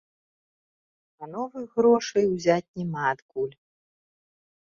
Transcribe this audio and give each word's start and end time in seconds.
А 1.23 1.29
новых 1.33 1.65
грошай 1.81 2.25
узяць 2.33 2.73
няма 2.83 3.03
адкуль. 3.13 3.53